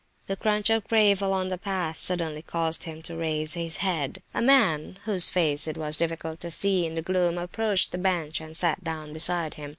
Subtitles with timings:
[0.25, 4.23] The crunch of gravel on the path suddenly caused him to raise his head.
[4.33, 8.41] A man, whose face it was difficult to see in the gloom, approached the bench,
[8.41, 9.69] and sat down beside him.